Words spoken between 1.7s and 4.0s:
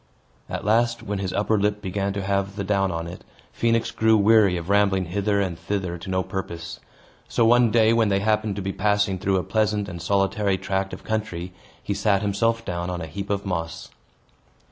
began to have the down on it, Phoenix